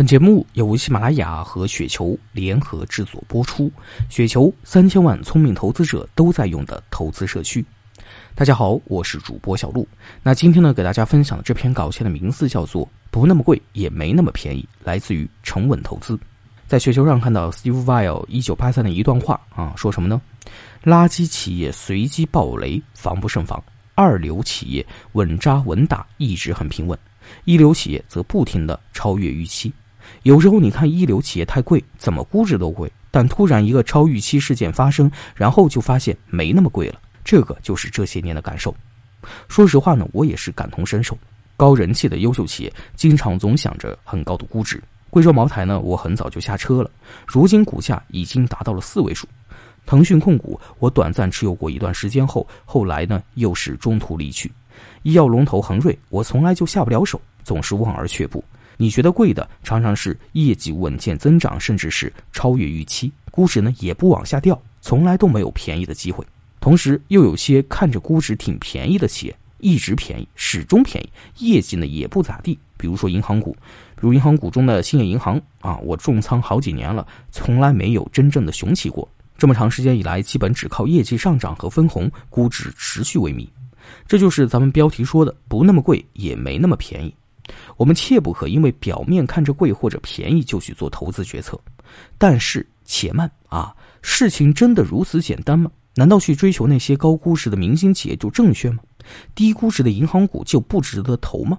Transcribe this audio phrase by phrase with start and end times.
[0.00, 3.70] 本节目由喜马拉雅和雪球联合制作播出。
[4.08, 7.62] 雪球三千万聪明投资者都在用的投资社区。
[8.34, 9.86] 大家好，我是主播小璐。
[10.22, 16.18] 那今天呢，给大家分享的这篇稿件的名字叫做《不那么贵，也没那么便宜》，来自于沉稳投资。
[16.66, 20.18] 在雪球上看到 Steve Weil 一九八三的一段话啊，说什么呢？
[20.82, 23.62] 垃圾企业随机暴雷，防不胜防；
[23.94, 26.96] 二流企业稳扎稳打，一直很平稳；
[27.44, 29.70] 一流企业则不停的超越预期。
[30.22, 37.00] 有时候你看一流企业太贵，怎么估值都贵，但突然一个超预期事件发生，然后就发现没那么贵了。
[37.24, 38.74] 这个就是这些年的感受。
[39.48, 41.16] 说实话呢，我也是感同身受。
[41.56, 44.82] 高人气的优秀企业，经常总想着很高的估值。
[45.10, 46.90] 贵州茅台呢，我很早就下车了，
[47.26, 49.28] 如今股价已经达到了四位数。
[49.84, 54.50] 腾讯控股，我短暂持有过一段时间后，后来呢又是中途离去。
[55.02, 58.42] 医药龙头恒瑞，我从来就下不了手，总是望而却步。
[58.80, 66.26] 你觉得贵的，常常是业绩稳健增长，甚至是超越预期，估值呢也不往下掉，从来都没有便宜的机会。
[66.60, 71.10] 同时，又有些看着估值挺便宜的企业，一直便宜，始终便宜，
[71.44, 72.58] 业绩呢也不咋地。
[72.78, 73.52] 比如说银行股，
[73.96, 79.06] 比如银行股中的兴业银行啊，我重仓好几年了，从来没有真正的雄起过。
[79.36, 83.46] 这么长时间以来，基本只靠业绩上涨和分红，估值持续萎靡。
[84.06, 87.14] 这就是咱们标题说的，不那么贵，也没那么便宜。
[87.76, 91.58] 我们切不可因为表面看着贵或者便宜就去做投资决策，
[92.18, 93.74] 但是且慢啊！
[94.02, 95.70] 事情真的如此简单吗？
[95.94, 98.82] 难道去追求那些高估值的明星企业就正确吗？
[99.34, 101.58] 低估值的银行股就不值得投吗？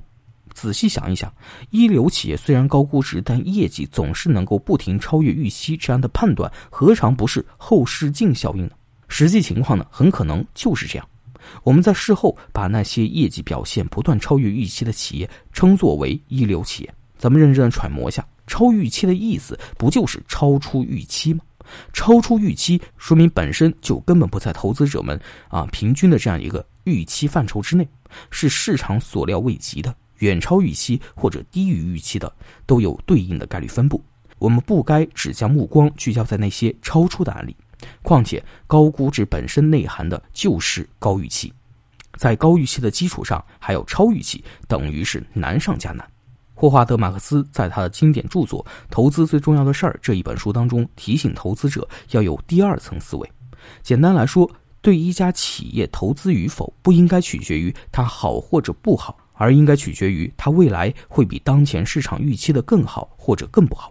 [0.54, 1.34] 仔细想一想，
[1.70, 8.72] 一流企业虽然高估值，但业绩总是能够不停超越预期，这样的判断何尝不是后视镜效应呢？
[9.08, 11.08] 实际情况呢，很可能就是这样。
[11.64, 16.94] 我们在事后把那些业绩表现不断超越预期的企业称作为一流企业。
[17.18, 21.44] 咱们认真的揣摩一下，超预期的意思不就是超出预期吗？
[21.94, 27.88] 超出预期说明本身就根本不在投资者们啊平均的这样一个预期范畴之内，
[28.30, 32.34] 是市场所料未及的，远超预期或者低于预期的
[32.66, 34.04] 都有对应的概率分布。
[34.40, 37.56] 我们不该只将目光聚焦在那些超出的案例。
[38.02, 41.54] 况且，高估值本身内涵的就是高预期，
[42.18, 46.08] 在高预期的基础上还有超预期，等于是难上加难。
[46.54, 53.32] 霍华德·马克思在他的经典著作《投资最重要的事儿》这一本书当中提醒投资者要有第二层思维。
[53.82, 54.48] 简单来说，
[54.80, 63.91] 对一家企业投资与否，不应该取决于它好或者不好，而应该取决于它未来会比当前市场预期的更好或者更不好。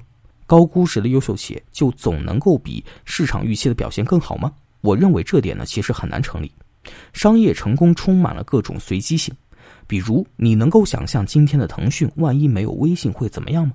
[0.51, 4.53] 高估值的优秀企业就总能够比市场预期的表现更好吗？
[4.81, 6.51] 我认为这点呢其实很难成立。
[7.13, 9.33] 商业成功充满了各种随机性，
[9.87, 13.75] 比如你能够想象今天的腾讯万一没有微信会怎么样吗？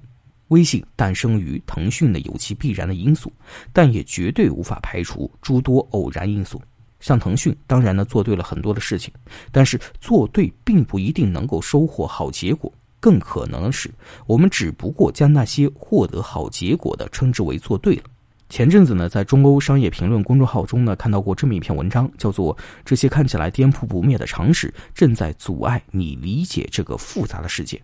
[0.49, 3.31] 微信诞生于腾讯的有其必然的因素，
[3.71, 6.61] 但也绝对无法排除诸多偶然因素。
[6.99, 9.13] 像腾讯当然呢做对了很多的事情，
[9.49, 12.69] 但是做对并不一定能够收获好结果。
[13.05, 13.87] 更可能是，
[14.25, 18.03] 我们只不过将那些获得好结果的称之为做对了。
[18.49, 27.77] 前阵子呢，在中欧商业评论公众号中呢，看到过这么一篇文章，叫做《这些看起来颠扑不灭的常识正在阻碍你理解这个复杂的世界》。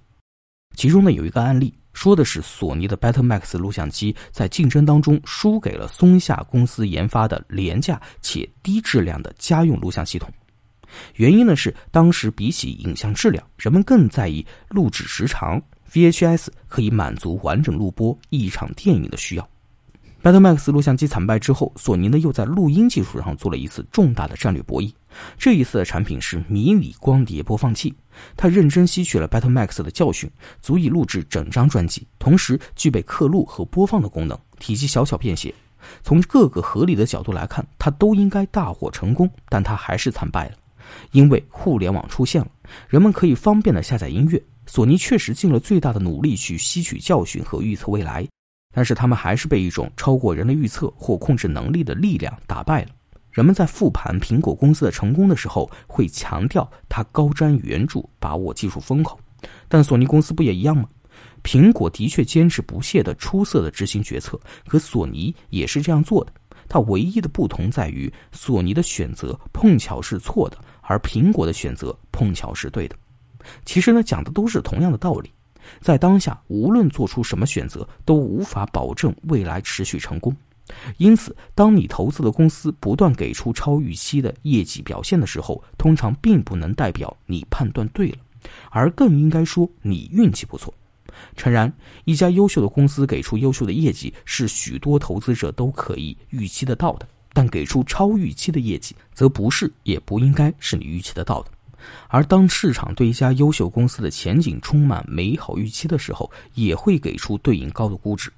[0.75, 10.33] 其中呢，有一个案例，说的是索尼的 Betamax 录像机在竞争当中输给了松下公司研发的廉价且低质量的家用录像系统。
[11.15, 15.61] 原因呢是，当时比起影像质量，人们更在意录制时长。
[15.91, 19.49] VHS 可以满足完整录播一场电影的需要。
[20.23, 24.89] Betamax 录像机惨败之后，索尼呢又在录音技术上做了一次重大的战略博弈。
[25.37, 27.93] 这一次的产品是迷你光碟播放器，
[28.37, 30.31] 它认真吸取了 Betamax 的教训，
[30.61, 35.53] 足以录制整张专辑，同时具备刻录和播放的功能，体积小巧便携。
[36.03, 40.55] 从各个合理的角度来看，它都应该大获成功，但它还是惨败了。
[41.11, 42.47] 因为互联网出现了，
[42.87, 44.41] 人们可以方便的下载音乐。
[44.67, 48.25] 索尼确实尽了最大的努力去吸取教训和预测未来，
[48.73, 52.89] 但是他们还是被一种超过人类预测或控制能力的力量打败了。
[53.31, 59.19] 人们在复盘苹果公司的成功的时候，会强调它高瞻远瞩，把握技术风口。
[59.67, 60.87] 但索尼公司不也一样吗？
[61.43, 66.31] 苹果的确坚持不懈的出色的执行决策，可索尼也是这样做的。
[66.69, 70.57] 它唯一的不同在于，索尼的选择碰巧是错的。
[70.81, 72.95] 而苹果的选择碰巧是对的，
[73.65, 75.31] 其实呢，讲的都是同样的道理。
[75.79, 80.35] 在当下，无论做出什么选择，都无法保证未来持续成功。
[80.97, 88.17] 因此，当你投资的公司不断给出超预期的业绩表现的时候，通常并不能代表你判断对了，
[88.69, 90.73] 而更应该说你运气不错。
[91.35, 91.71] 诚然，
[92.05, 101.51] 一家优秀的公司给出优秀的业绩是许多投资者都可以预期得到的，但给出超预期的业绩，则不是也不应该是你预期得到的。
[102.07, 108.31] 而当市场对一家优秀公司的前景充满美好预期的时候，也会给出对应高的估值，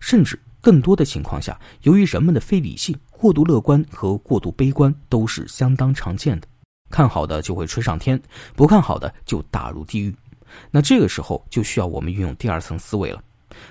[0.00, 6.46] 甚至更多的情况下，由于人们的非理性，过度乐观和过度悲观都是相当常见的。
[6.90, 8.20] 看好的就会吹上天，
[8.54, 10.14] 不看好的就打入地狱。
[10.70, 13.22] 那这个时候就需要我们运用第二层思维了，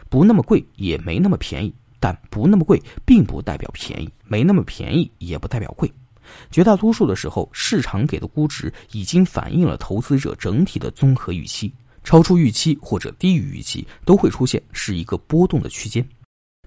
[0.10, 5.92] 不那么贵也没那么便宜，但不那么贵并不代表便宜，没那么便宜也不代表贵。
[6.52, 11.74] 绝大多数的时候，市场给的估值已经反映了投资者整体的综合预期，
[12.04, 16.08] 超出预期或者低于预期都会出现是一个波动的区间。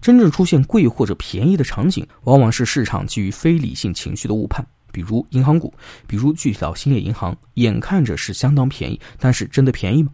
[0.01, 4.67] 真正出现贵或者便宜的场景，往往是市场基于非理性情绪的误判。
[4.91, 5.73] 比如银行股，
[6.09, 10.11] 比如具体到兴业银行，眼看着是相当便宜，但是真的便宜吗？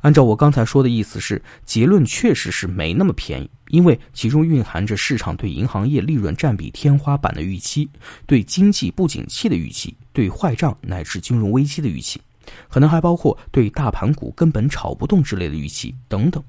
[0.00, 7.88] 按照我刚才说的意思是，结论确实是没那么便宜，因为其中蕴含着市场对银行业利润占比天花板的预期，
[8.26, 12.20] 对经济不景气的预期，对坏账乃至金融危机的预期，
[12.68, 16.42] 可能还包括对大盘股根本炒不动之类的预期等等。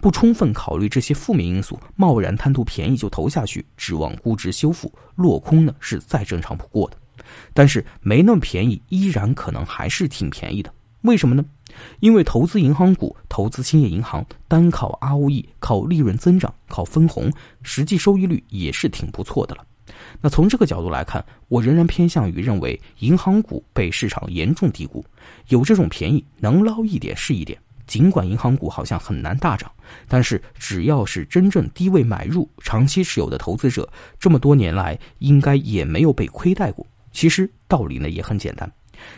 [0.00, 6.96] 不充分考虑这些负面因素，贸然贪图便宜就投下去，指望估值修复，落空呢是再正常不过的。
[7.52, 10.72] 但是没那么便宜，依然可能还是挺便宜的。
[11.02, 11.44] 为什么呢？
[12.00, 17.32] 因为投资银行股、投资兴业银行，单靠 ROE、靠利润增长、靠分红，
[17.62, 19.64] 实际收益率也是挺不错的了。
[20.20, 25.04] 那从这个角度来看，我仍然偏向于认为银行股被市场严重低估，
[25.48, 27.58] 有这种便宜能捞一点是一点。
[27.86, 29.70] 尽管银行股好像很难大涨，
[30.08, 33.88] 但是只要是真正低位买入、长期持有的投资者，
[34.18, 36.84] 这么多年来应该也没有被亏待过。
[37.12, 38.70] 其实道理呢也很简单，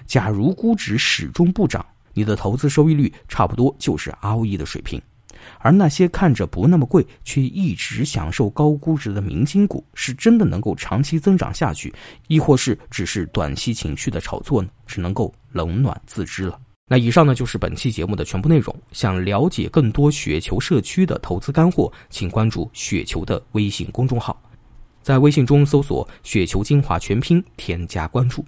[0.04, 1.84] 假如估值始终不涨，
[2.14, 5.00] 你的投资收益率差不多就是 ROE 的水平。
[5.60, 11.94] 而那些看着不那么贵却一直享受高估值的明星股，是真的能够长期增长下去，
[12.26, 14.68] 亦或是只是短期情绪的炒作呢？
[14.86, 16.58] 只能够冷暖自知了。
[16.90, 18.74] 那以上呢就是本期节目的全部内容。
[18.92, 24.38] 想了解更多雪球社区的投资干货，请关注雪球的微信公众号。
[25.02, 28.44] 在微信中搜索“雪球精华全拼”，添加关注。